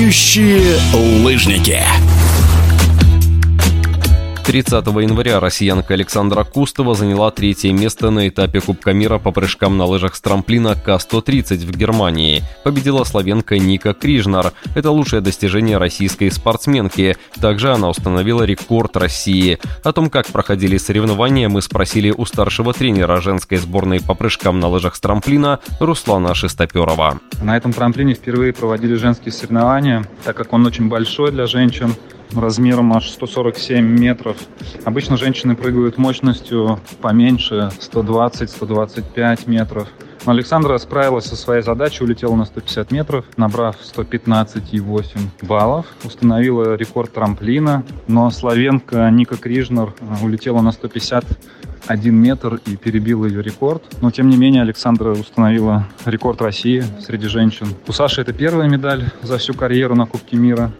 Летающие 0.00 0.78
лыжники. 1.22 1.78
30 4.50 4.84
января 4.84 5.38
россиянка 5.38 5.94
Александра 5.94 6.42
Кустова 6.42 6.96
заняла 6.96 7.30
третье 7.30 7.72
место 7.72 8.10
на 8.10 8.26
этапе 8.26 8.60
Кубка 8.60 8.92
мира 8.92 9.18
по 9.18 9.30
прыжкам 9.30 9.78
на 9.78 9.84
лыжах 9.84 10.16
с 10.16 10.20
трамплина 10.20 10.74
К-130 10.74 11.58
в 11.58 11.70
Германии. 11.70 12.42
Победила 12.64 13.04
славянка 13.04 13.58
Ника 13.58 13.94
Крижнар. 13.94 14.52
Это 14.74 14.90
лучшее 14.90 15.22
достижение 15.22 15.78
российской 15.78 16.32
спортсменки. 16.32 17.16
Также 17.40 17.72
она 17.72 17.90
установила 17.90 18.42
рекорд 18.42 18.96
России. 18.96 19.60
О 19.84 19.92
том, 19.92 20.10
как 20.10 20.26
проходили 20.26 20.78
соревнования, 20.78 21.48
мы 21.48 21.62
спросили 21.62 22.10
у 22.10 22.24
старшего 22.24 22.72
тренера 22.72 23.20
женской 23.20 23.56
сборной 23.56 24.00
по 24.00 24.14
прыжкам 24.14 24.58
на 24.58 24.66
лыжах 24.66 24.96
с 24.96 25.00
трамплина 25.00 25.60
Руслана 25.78 26.34
Шестоперова. 26.34 27.20
На 27.40 27.56
этом 27.56 27.72
трамплине 27.72 28.14
впервые 28.14 28.52
проводили 28.52 28.96
женские 28.96 29.30
соревнования, 29.30 30.04
так 30.24 30.36
как 30.36 30.52
он 30.52 30.66
очень 30.66 30.88
большой 30.88 31.30
для 31.30 31.46
женщин 31.46 31.94
размером 32.34 32.92
аж 32.92 33.10
147 33.10 33.84
метров. 33.84 34.36
Обычно 34.84 35.16
женщины 35.16 35.56
прыгают 35.56 35.98
мощностью 35.98 36.80
поменьше, 37.00 37.70
120-125 37.80 39.48
метров. 39.48 39.88
Но 40.26 40.32
Александра 40.32 40.76
справилась 40.76 41.24
со 41.24 41.36
своей 41.36 41.62
задачей, 41.62 42.04
улетела 42.04 42.34
на 42.34 42.44
150 42.44 42.90
метров, 42.92 43.24
набрав 43.36 43.76
115,8 43.80 45.04
баллов, 45.42 45.86
установила 46.04 46.74
рекорд 46.74 47.12
трамплина, 47.14 47.84
но 48.06 48.30
славенка 48.30 49.08
Ника 49.10 49.36
Крижнер 49.36 49.94
э, 50.00 50.24
улетела 50.24 50.60
на 50.60 50.72
150 50.72 51.24
1 51.86 52.14
метр 52.14 52.60
и 52.66 52.76
перебила 52.76 53.26
ее 53.26 53.42
рекорд. 53.42 53.82
Но, 54.00 54.10
тем 54.10 54.28
не 54.28 54.36
менее, 54.36 54.62
Александра 54.62 55.10
установила 55.10 55.86
рекорд 56.04 56.40
России 56.42 56.84
среди 57.00 57.26
женщин. 57.26 57.68
У 57.88 57.92
Саши 57.92 58.20
это 58.20 58.32
первая 58.32 58.68
медаль 58.68 59.10
за 59.22 59.38
всю 59.38 59.54
карьеру 59.54 59.94
на 59.94 60.06
Кубке 60.06 60.36
мира. 60.36 60.70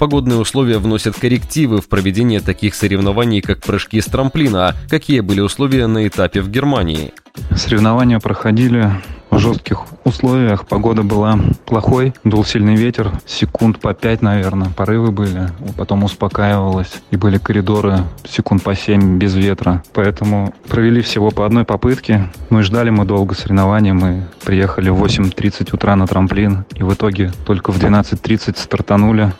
Погодные 0.00 0.38
условия 0.38 0.78
вносят 0.78 1.18
коррективы 1.18 1.82
в 1.82 1.88
проведение 1.90 2.40
таких 2.40 2.74
соревнований, 2.74 3.42
как 3.42 3.60
прыжки 3.60 4.00
с 4.00 4.06
трамплина. 4.06 4.74
Какие 4.88 5.20
были 5.20 5.40
условия 5.40 5.86
на 5.88 6.08
этапе 6.08 6.40
в 6.40 6.48
Германии? 6.48 7.12
Соревнования 7.54 8.18
проходили 8.18 8.90
в 9.30 9.38
жестких 9.38 9.84
условиях. 10.04 10.66
Погода 10.66 11.02
была 11.02 11.38
плохой, 11.66 12.14
дул 12.24 12.46
сильный 12.46 12.76
ветер, 12.76 13.12
секунд 13.26 13.78
по 13.78 13.92
пять, 13.92 14.22
наверное, 14.22 14.70
порывы 14.70 15.12
были. 15.12 15.48
Потом 15.76 16.04
успокаивалось, 16.04 17.02
и 17.10 17.16
были 17.16 17.36
коридоры 17.36 17.98
секунд 18.26 18.62
по 18.62 18.74
семь 18.74 19.18
без 19.18 19.34
ветра. 19.34 19.82
Поэтому 19.92 20.54
провели 20.68 21.02
всего 21.02 21.30
по 21.30 21.44
одной 21.44 21.64
попытке. 21.64 22.30
Ну 22.48 22.60
и 22.60 22.62
ждали 22.62 22.88
мы 22.88 23.04
долго 23.04 23.34
соревнования. 23.34 23.92
Мы 23.92 24.26
приехали 24.44 24.88
в 24.88 25.04
8.30 25.04 25.74
утра 25.74 25.94
на 25.94 26.06
трамплин, 26.06 26.64
и 26.74 26.82
в 26.82 26.94
итоге 26.94 27.30
только 27.44 27.70
в 27.70 27.78
12.30 27.78 28.58
стартанули. 28.58 29.32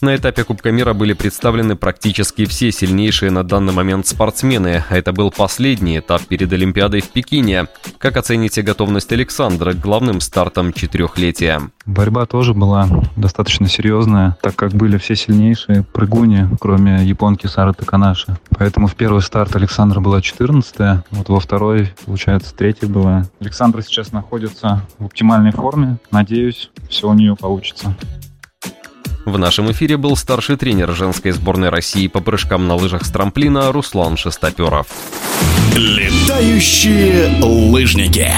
На 0.00 0.16
этапе 0.16 0.44
Кубка 0.44 0.70
мира 0.72 0.92
были 0.92 1.12
представлены 1.12 1.76
практически 1.76 2.44
все 2.46 2.72
сильнейшие 2.72 3.30
на 3.30 3.44
данный 3.44 3.72
момент 3.72 4.06
спортсмены, 4.06 4.84
а 4.88 4.96
это 4.96 5.12
был 5.12 5.30
последний 5.30 5.98
этап 5.98 6.22
перед 6.22 6.52
Олимпиадой 6.52 7.00
в 7.00 7.08
Пекине. 7.08 7.68
Как 7.98 8.16
оцените 8.16 8.62
готовность 8.62 9.12
Александра 9.12 9.72
к 9.72 9.80
главным 9.80 10.20
стартам 10.20 10.72
четырехлетия? 10.72 11.62
Борьба 11.86 12.26
тоже 12.26 12.54
была 12.54 12.88
достаточно 13.16 13.68
серьезная, 13.68 14.36
так 14.42 14.56
как 14.56 14.72
были 14.72 14.98
все 14.98 15.16
сильнейшие 15.16 15.84
прыгуни, 15.84 16.48
кроме 16.60 17.04
японки 17.04 17.46
Сары 17.46 17.72
Таканаши. 17.72 18.36
Поэтому 18.58 18.88
в 18.88 18.96
первый 18.96 19.22
старт 19.22 19.54
Александра 19.56 20.00
была 20.00 20.20
14 20.20 21.04
вот 21.10 21.28
во 21.28 21.40
второй, 21.40 21.92
получается, 22.04 22.54
третья 22.54 22.88
была. 22.88 23.26
Александра 23.40 23.80
сейчас 23.82 24.12
находится 24.12 24.82
в 24.98 25.06
оптимальной 25.06 25.52
форме. 25.52 25.98
Надеюсь, 26.10 26.70
все 26.88 27.08
у 27.08 27.14
нее 27.14 27.36
получится. 27.36 27.94
В 29.24 29.38
нашем 29.38 29.70
эфире 29.72 29.96
был 29.96 30.16
старший 30.16 30.56
тренер 30.56 30.94
женской 30.94 31.32
сборной 31.32 31.70
России 31.70 32.08
по 32.08 32.20
прыжкам 32.20 32.68
на 32.68 32.74
лыжах 32.74 33.04
с 33.04 33.10
трамплина 33.10 33.72
Руслан 33.72 34.16
Шестоперов. 34.16 34.86
Летающие 35.74 37.42
лыжники. 37.42 38.28